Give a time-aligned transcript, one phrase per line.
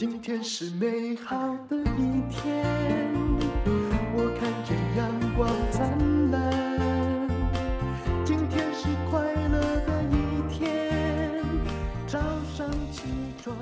[0.00, 1.36] 今天是美好
[1.68, 2.64] 的一天，
[4.16, 7.28] 我看见阳光灿烂。
[8.24, 11.44] 今天是快乐的一天，
[12.06, 12.18] 早
[12.56, 13.02] 上起
[13.44, 13.54] 床。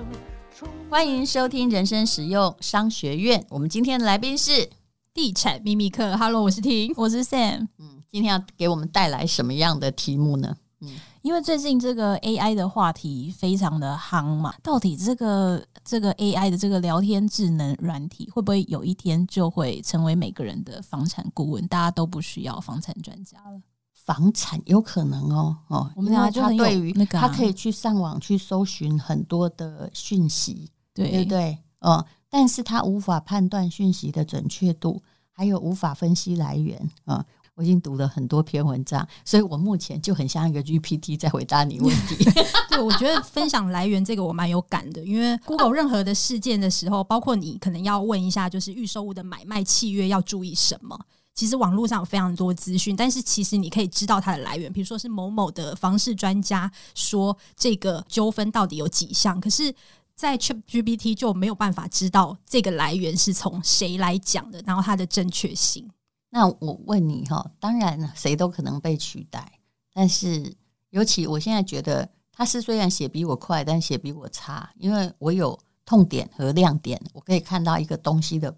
[0.88, 3.44] 欢迎收听人生实用商学院。
[3.50, 4.70] 我们今天的来宾是
[5.12, 6.16] 地产秘密课。
[6.16, 7.66] Hello，我是婷，我是 Sam。
[7.80, 10.56] 嗯，今天要给我们带来什么样的题目呢？
[10.82, 10.90] 嗯，
[11.28, 21.68] 因为最近这个 AI 的话题非常的夯嘛，到底这个这个 AI 的这个聊天智能软体会不会有一天就会成为每个人的房产顾问？
[21.68, 23.60] 大家都不需要房产专家了。
[23.92, 31.58] 房产有可能哦哦，我们俩就很有对于那个啊他可以去上网去搜寻很多的讯息，对对不对？
[31.80, 37.22] 哦，但是他无法判断讯息的准确度，还有无法分析来源啊。
[37.58, 42.24] 我已经读了很多篇文章，所以我目前就很像一个 GPT 在回答你问题。
[42.70, 50.96] 对，我觉得分享来源这个我蛮有感的，因为 Google 任何的事件的时候，包括你可能要问一下，就是预售物的买卖契约要注意什么。
[51.34, 59.74] 其实网络上有非常多资讯，但是其实你可以知道它的来源，比如说是某某的房事专家说这个纠纷到底有几项，可是，
[60.14, 65.88] 在 ChatGPT 就没有办法知道这个来源是从谁来讲的，然后它的正确性。
[66.30, 69.60] 那我问你哈，当然谁都可能被取代，
[69.94, 70.54] 但是
[70.90, 78.54] 尤其我现在觉得他是虽然写比我快，但写比我差，因为我有痛点和亮点，我可以看到一个东西的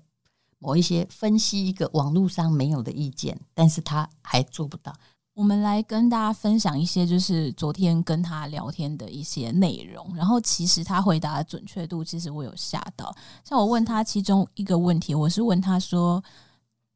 [0.58, 4.92] 某一些分析，一个网络上没有的意见，但是他还做不到。
[5.34, 13.14] 我们来跟大家分享一些，就是昨天跟他聊天的一些内容，然后其实他回答的准确度，其实我有吓到。
[13.44, 16.20] 像我问他其中一个问题，我是问他说。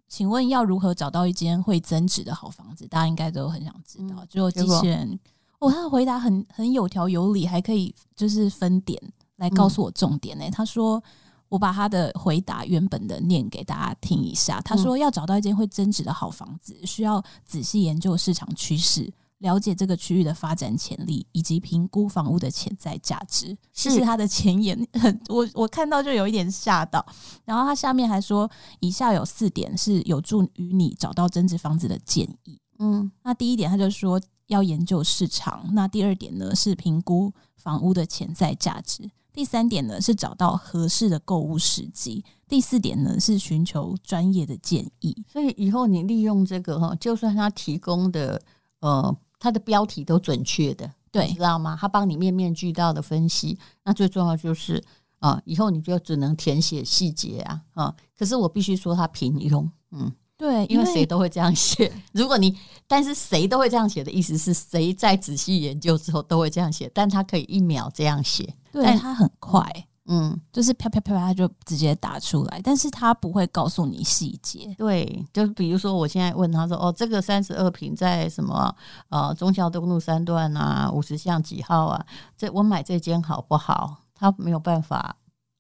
[0.09, 2.87] 请问要如何找到一间会增值的好房子？
[2.87, 4.25] 大家应该都很想知道。
[4.29, 5.19] 就机器人，
[5.59, 9.01] 哦，他的回答很很有条有理，还可以就是分点
[9.37, 10.45] 来告诉我重点呢。
[10.53, 11.03] 他说，
[11.49, 14.61] 我把他的回答原本的念给大家听一下。
[14.61, 19.13] 他说，要找到一间会增值的好房子，需要仔细研究市场趋势。
[19.39, 24.87] 了解这个区域的发展潜力，以及评估房屋的潜在价值，这是它的前言。
[24.95, 27.05] 很，我我看到就有一点吓到。
[27.45, 28.51] 然后他下面还说，
[28.81, 32.59] 以下有四点是有助于你找到增值房子的建议。
[32.79, 35.69] 嗯，那第一点他就说要研究市场。
[35.73, 39.11] 那第二点呢是评估房屋的潜在价值。
[39.33, 42.25] 第三点呢是找到合适的购物时机。
[42.49, 45.25] 第四点呢是寻求专业的建议。
[45.29, 48.41] 所以以后你利用这个哈，就算他提供的
[48.85, 49.17] 呃。
[49.41, 51.77] 它的标题都准确的，对，知道吗？
[51.79, 54.83] 他帮你面面俱到的分析，那最重要就是
[55.19, 57.95] 啊，以后你就只能填写细节啊啊！
[58.19, 61.93] 可是我必须说，他平庸，嗯，对，因为谁都会这样写。
[62.13, 62.57] 如果你，
[62.87, 69.87] 但是谁都会这样写的意思是谁在仔细研究之后都会这样写，但他可以一秒这样写，对，但他很快。
[70.07, 74.75] 嗯，就是啪啪啪，他就直接打出来，但是他不会告诉你细节。
[74.77, 78.77] 对，就比如说我现在问他说：“哦，这个三十二平在什么？
[79.09, 82.07] 呃，中孝东路三段啊，五十巷几号啊？
[82.37, 85.17] 这我买这间好不好？”他没有办法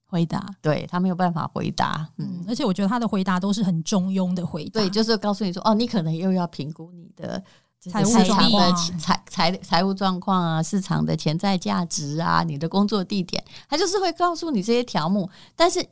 [0.06, 2.06] 回答，对，他没有办法回答。
[2.18, 4.80] 嗯，嗯，而且我觉得他的回答都是很中庸的回答。
[4.80, 7.42] 对，就是告诉你说：“哦，你可能又要评估你的。”
[7.90, 15.28] 财务状况、财财财务状况啊，市场的潜在价值啊，你的工作地点，他就是会告诉你这些条目。
[15.54, 15.86] 但是，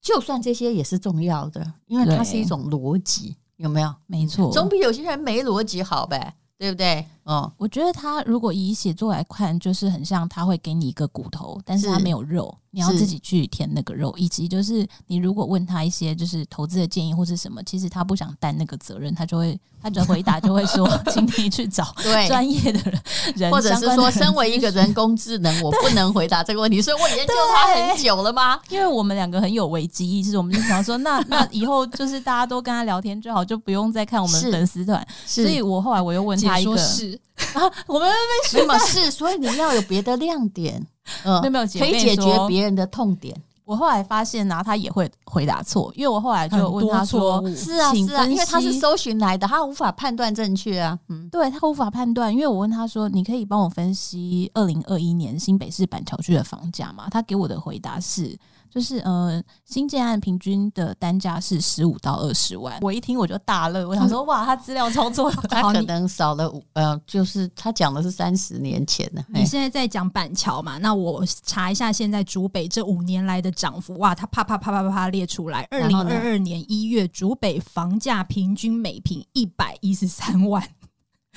[0.00, 3.94] 就算这些也是重要的，因为它是一种逻辑，有没有？
[4.06, 6.36] 没错，总比有些人没逻辑好呗。
[6.60, 7.06] 对不对？
[7.24, 14.12] 哦，我觉得他如果以写作来看，就是很像他会给你一个骨头，但是他没有肉，你要自己去填那个肉。
[14.16, 21.94] 以及就是你如果问他一些就是投资的建议或是什么，其实他不想担那个责任，他就会他的回答就会说， 请你去找
[22.26, 22.92] 专业的
[23.36, 28.58] 人，或者是说，身为一个人工智能， 我不能回答这个问题，所以我研究他很久了吗？
[28.68, 35.06] 因为我们两个很有危机意识，我们就想说，那 那以后就是大家都跟他聊天就好，就不用再看我们粉丝团。
[35.24, 36.50] 所以我后来我又问他。
[36.50, 37.19] 他一个是
[37.54, 40.86] 啊，我们没什么事，所以你要有别的亮点，
[41.24, 43.36] 嗯，没有没有，可以解决别人的痛点。
[43.64, 58.36] 我后来发现呢、啊，他也会回答错，因为我后来就问他说：“是啊，是啊，因为他是搜寻来的，他无法判断正确啊。”嗯，对，他无法判断，因为我问他说：“你可以帮我分析二零二一年新北市板桥区的房价吗？”他给我的回答是。
[58.70, 62.78] 就是呃，新建案平均的单价是十五到二十万。
[62.80, 69.24] 我一听我就大乐，我想说哇，他资料操作， 他可能少了五呃，就是他讲的是三十年前的。
[69.28, 70.78] 你现在在讲板桥嘛？
[70.78, 75.66] 那我查一下现在竹北这五年来的涨幅，哇，他啪啪啪啪啪啪列出来。
[75.70, 80.62] 二零二二年一月，竹北房价平均每平一百一十三万。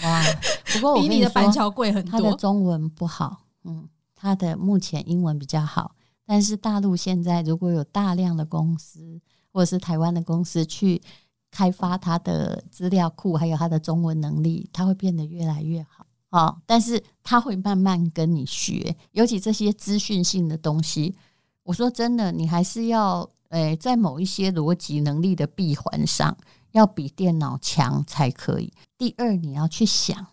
[0.03, 0.24] 哇，
[0.74, 2.12] 不过比你的板桥贵很多。
[2.12, 5.95] 他的中文不好，嗯，他的目前英文比较好。
[6.25, 9.19] 但是大陆现在如果有大量的公司
[9.51, 11.01] 或者是台湾的公司去
[11.51, 16.57] 开发它的资料库，还有它的中文能力，它会变得越来越好啊。
[16.65, 21.15] 但是它会慢慢跟你学，尤其这些资讯性的东西。
[21.63, 26.35] 我说真的，你还是要诶，在某一些逻辑能力的闭环上，
[26.71, 28.73] 要比电脑强才可以。
[28.97, 30.25] 第二，你要去想，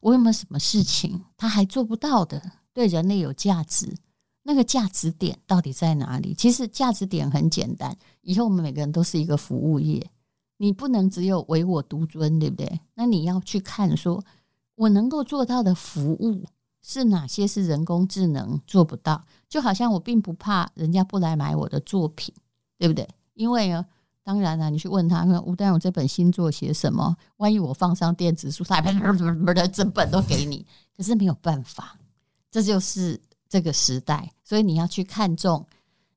[0.00, 2.40] 我有没有什么事情他还做不到的，
[2.72, 3.94] 对人类有价值？
[4.44, 6.32] 那个价值点到底在哪里？
[6.34, 10.08] 其实价值点很简单，以后我们每个人都是一个服务业，
[10.58, 12.80] 你不能只有唯我独尊，对不对？
[12.94, 14.22] 那你要去看，说
[14.76, 16.44] 我能够做到的服务
[16.80, 19.24] 是哪些是人工智能做不到？
[19.48, 22.32] 就好像我并不怕人家不来买我的作品，
[22.78, 23.08] 对不对？
[23.34, 23.84] 因为呢。
[24.26, 27.14] 当然了，你去问他说：“吴丹，我这本新作写什么？
[27.36, 30.64] 万一我放上电子书，他还整 本都给你。
[30.96, 31.98] 可是没有办法，
[32.50, 33.20] 这就是
[33.54, 35.64] 这个时代，所以你要去看重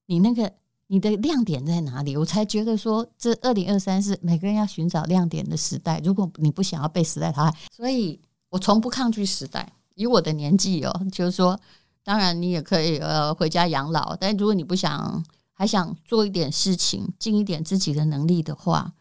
[0.08, 0.52] 你那个
[0.88, 2.18] 你的亮点在哪里。
[2.18, 6.02] 我才觉得说，这二零二三是每个人要寻找亮点的时代。
[6.04, 8.20] 如果你不想要被时代淘汰，所以
[8.50, 9.72] 我从不抗拒时代。
[9.94, 11.60] 以我的年纪哦，就是说，
[12.04, 15.24] 当然你也可以呃回家养老，但如果你不想。
[15.60, 18.94] 还想做一点事情，尽一点自己的能力的话，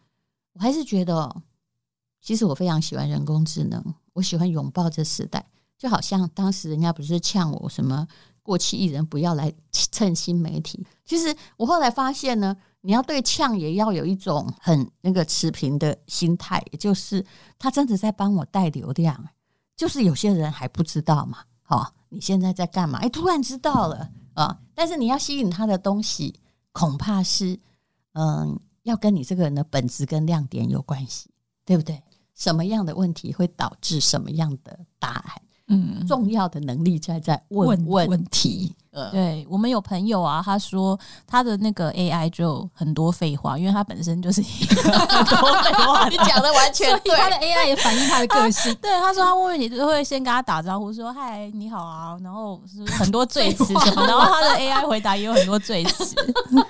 [0.53, 1.43] 我还是觉得，
[2.19, 5.45] 其实我非常喜欢人工智能，我喜欢拥抱这时代。
[5.77, 8.07] 就好像当时人家不是呛我什么
[8.41, 17.25] 过气艺人不要来蹭新媒体，其实我后来发现呢，你要对呛也要有一种很那个持平的心态，也就是
[17.59, 19.29] 他真的在帮我带流量，
[19.75, 22.99] 就是有些人还不知道嘛，好，你现在在干嘛？
[22.99, 26.39] 哎，突然知道了啊，但是你要吸引他的东西。
[26.73, 27.59] 恐怕是，
[28.13, 31.27] 嗯，要跟你这个人的本质跟亮点有关系，
[31.65, 32.03] 对不对？
[32.35, 35.41] 什么样的问题会导致什么样的答案？
[35.67, 38.73] 嗯，重要的能力在在问问题。
[39.11, 46.07] 对，我们有朋友啊，他说他的那个 AI 就很多废话，因为他本身就是一个很多废话。
[46.09, 48.73] 你讲的完全对，他的 AI 也反映他的个性。
[48.81, 56.15] 对，他说他问问题就会先跟他打招呼，说嗨，你好啊，然后是很多赘词什么， 然后他的 AI 回答也有很多赘词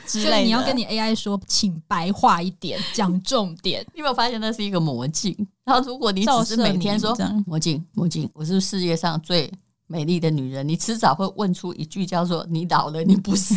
[0.05, 0.37] 之类的。
[0.39, 3.81] 你要跟你 AI 说，请白话一点，讲重点。
[3.93, 5.35] 你有没有发现那是一个魔镜？
[5.63, 7.15] 然后如果你只是每天说
[7.45, 9.51] 魔镜魔镜，我是世界上最。
[9.87, 13.55] 美丽的女人，你迟早会问出一句叫做“你老了，你不是”。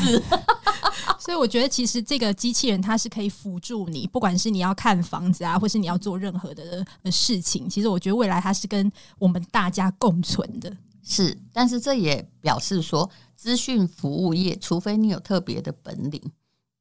[1.19, 7.69] 所以我觉得，其实这个机器人它是可以辅助你，不管是你要看房子啊，或是你要做任何的事情。
[7.69, 10.75] 其实我觉得未来它是跟我们大家共存的。
[11.03, 16.23] 是，但是这也表示说，资讯服务业，除非你有特别的本领，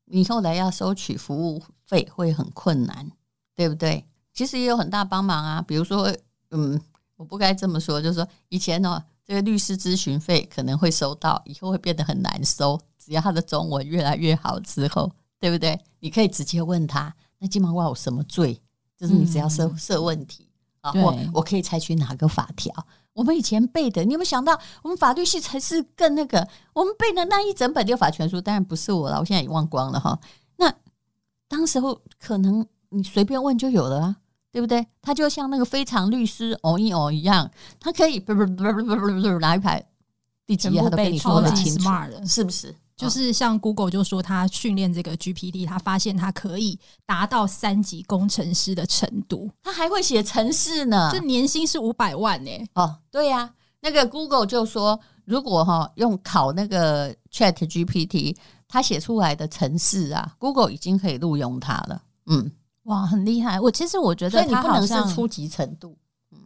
[0.05, 3.11] 你后来要收取服务费会很困难，
[3.55, 4.05] 对不对？
[4.33, 5.61] 其实也有很大帮忙啊。
[5.61, 6.15] 比如说，
[6.51, 6.79] 嗯，
[7.17, 9.03] 我不该这么说，就是说以前呢。
[9.29, 12.81] 这个律师咨询费可能会收到，以后会变得很难收。
[12.97, 15.79] 只要他的中文越来越好之后，对不对？
[15.99, 18.59] 你可以直接问他，那今晚我有什么罪？
[18.97, 20.49] 就是你只要设设问题
[20.81, 22.73] 啊，我我可以采取哪个法条？
[23.13, 26.47] 我们以前背的，你有没有想到，我们法律系才是更那个？
[26.73, 30.19] 我们背的那一整本六法全书，当然不是我了，我现在也忘光了哈。
[30.57, 30.73] 那
[31.47, 34.15] 当时候可能你随便问就有了啊。
[34.51, 34.85] 对不对？
[35.01, 37.49] 他就像那个非常律师哦一哦一样，
[37.79, 39.83] 他可以不不不不不不拿一排
[40.45, 41.89] 第几页他都跟你说的清楚，
[42.25, 42.75] 是不是？
[42.97, 51.09] 就是像 Google 就说他训练这个 GPT，他发现他可以达到三级工程师的程度，他还会写程式呢。
[51.13, 52.51] 这年薪是五百万呢。
[52.73, 58.35] 哦，对呀、啊，那个 Google 就说，如果哈用考那个 Chat GPT，
[58.67, 62.01] 他写出来的程式啊，Google 已经可以录用他了。
[62.25, 62.51] 嗯。
[62.89, 63.59] 哇，很厉害！
[63.59, 65.95] 我其实我觉得他好像初级程度。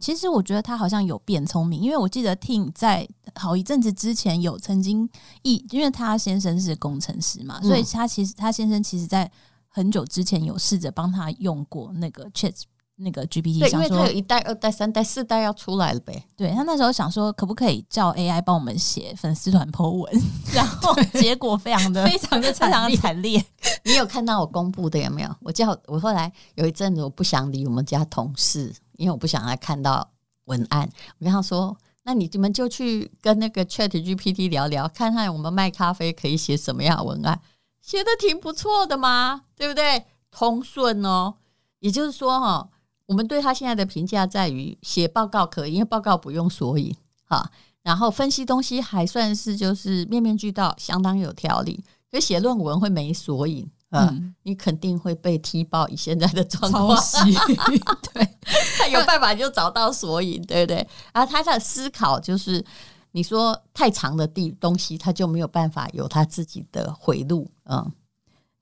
[0.00, 5.08] 其实我觉得他好像有变聪明，因为我记得 Tim 在好一阵子之前有曾经
[5.42, 9.30] 一，因为他先生是工程师嘛，所以他其实他先生其实在
[9.68, 12.54] 很久之前有试着帮他用过那个 Chat。
[12.96, 16.24] 那个 GPT，对，因为它有一代、二代、三代、四代要出来了呗。
[16.36, 20.22] 对，他那时候想说，可不可以叫 AI 帮我们写粉丝团 po 文，
[20.54, 23.44] 然后 结果非常的、 非常的、非常的惨烈。
[23.84, 25.36] 你有看到我公布的有没有？
[25.40, 30.10] 我叫我后来有一阵子我不想理我们家同事，因为我不想来看到
[30.46, 30.90] 文案。
[31.18, 37.40] 我跟他说：“那你你们就去跟那个 ChatGPT 聊聊，看看我们卖咖啡可以写什么样的文案，
[37.80, 40.06] 写的挺不错的嘛，对不对？
[40.30, 41.34] 通顺哦，
[41.78, 42.68] 也就是说哈。”
[43.06, 47.50] 我们对他现在的评价在于写报告可以，因为报告不用索引哈，
[47.82, 51.84] 然后分析东西还算是就是面面俱到，相当有条理。
[52.14, 55.88] 可写论文会没索引啊，嗯、你肯定会被踢爆。
[55.88, 56.96] 以现在的状况，
[58.12, 58.28] 对，
[58.78, 60.86] 他有办法就找到索引，对不对？
[61.12, 62.64] 然后他的思考就是
[63.10, 67.92] 你说太长的地东西，他就没有办法有他自己的回路，嗯。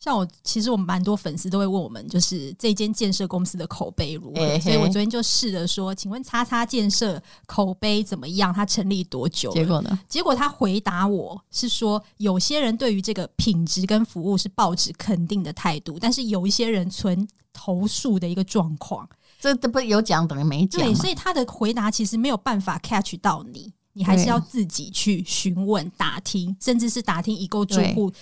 [0.03, 4.41] 像我，其实我们蛮多粉丝都会问我们，就是这间建设公司的口碑如何？
[4.41, 8.53] 欸、所以我昨天就试着说，请问叉叉建设口碑怎么样？
[8.53, 9.53] 它成立多久？
[9.53, 9.97] 结果呢？
[10.09, 19.09] 结果他回答我是说，有些人对于这个品质跟服务是抱持肯定的态度，但是有一些人存投诉的一个状况。
[19.39, 20.83] 这这不有讲等于没讲？
[20.83, 28.13] 对，所以他的回答其实没有办法 catch 到你，你还是要自己去询问、打听，甚至是打听已购住户。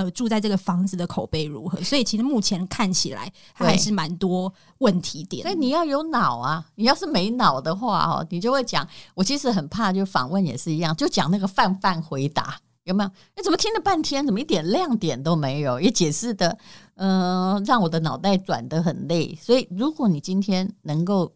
[0.00, 1.78] 呃，住在这个房子的口碑如何？
[1.82, 5.42] 所以其实目前看起来还是蛮多问题点。
[5.42, 6.64] 所以你要有脑啊！
[6.76, 8.88] 你要是没脑的话哦，你就会讲。
[9.14, 13.10] 我其实很怕，就访问也是一样，就讲那个泛泛回答，有没有？
[13.34, 15.78] 哎，怎么听了半天，怎么一点亮点都没有？
[15.78, 16.56] 也解释的，
[16.94, 19.38] 嗯、呃，让我的脑袋转得很累。
[19.38, 21.34] 所以，如果你今天能够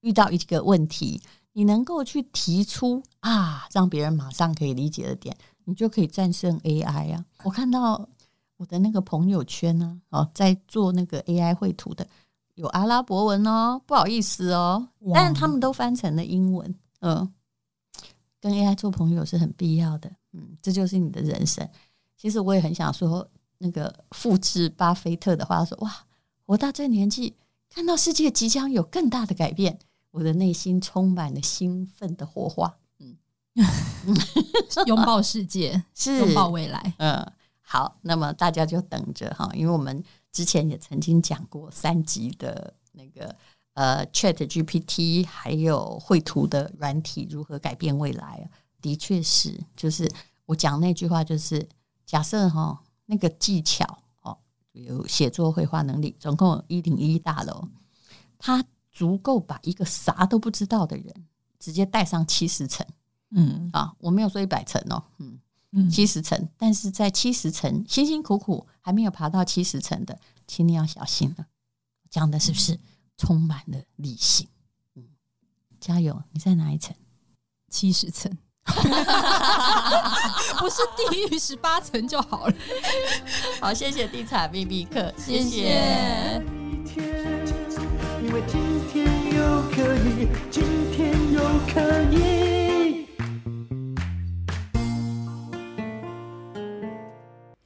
[0.00, 1.20] 遇到一个问题，
[1.52, 5.36] 你能够去提出啊，让别人马上可以理解的点。
[5.70, 7.24] 你就可以战胜 AI 啊！
[7.44, 8.08] 我看到
[8.56, 12.04] 我的那个朋友圈呢，哦，在做那个 AI 绘图的，
[12.56, 16.74] 有阿拉伯文哦，不好意思哦，但是他们都翻成了英文。
[17.02, 17.32] 嗯，
[18.40, 20.10] 跟 AI 做朋友是很必要的。
[20.32, 21.66] 嗯，这就是你的人生。
[22.16, 23.26] 其实我也很想说，
[23.58, 26.04] 那个复制巴菲特的话说，哇，
[26.46, 27.36] 我到这年纪
[27.68, 29.78] 看到世界即将有更大的改变，
[30.10, 32.76] 我的内心充满了兴奋的火花。
[34.86, 36.94] 拥抱世界，是拥抱未来。
[36.98, 40.02] 嗯，好，那么大家就等着哈，因为我们
[40.32, 43.34] 之前也曾经讲过三集的那个
[43.74, 48.48] 呃，Chat GPT 还有绘图的软体如何改变未来。
[48.80, 50.10] 的确是，就是
[50.46, 51.68] 我讲那句话，就是
[52.06, 53.84] 假设哈，那个技巧
[54.22, 54.38] 哦，
[54.72, 57.68] 有写作绘画能力，总共有一零一大楼，
[58.38, 61.14] 它足够把一个啥都不知道的人
[61.58, 62.86] 直接带上七十层。
[63.32, 65.02] 嗯啊，我没有说一百层哦，
[65.72, 71.46] 嗯，七十层，但是在七十层辛辛苦苦还没有爬到七十层的，请你要小心了。
[72.10, 72.78] 讲的是不是
[73.16, 74.48] 充满了理性？
[74.96, 75.04] 嗯，
[75.78, 76.94] 加油，你在哪一层？
[77.70, 78.36] 七十层，
[80.58, 82.54] 不是地狱十八层就好了。
[83.60, 86.42] 好，谢谢地产秘密课，谢谢。
[88.20, 88.60] 因为今
[88.92, 89.06] 天
[89.36, 91.40] 又可以，今天又
[91.72, 92.49] 可以。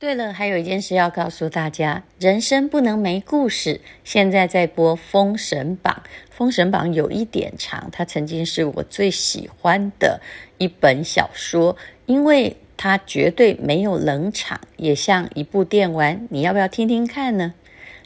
[0.05, 3.81] 对了，还有一件事要告诉大家：人生不能没故事。
[4.05, 10.21] 现在在播《封神榜》，《封神榜》有一点长，它曾经是我最喜欢的
[10.59, 16.29] 一本小说，因为它绝对没有冷场，也像一部电玩。
[16.29, 17.55] 你要不要听听看呢？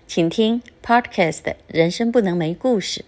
[0.06, 3.00] 请听 Podcast《人生不能没故事》。